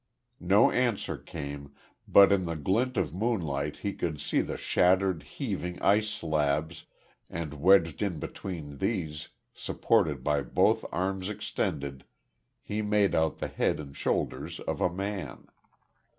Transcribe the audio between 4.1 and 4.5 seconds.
see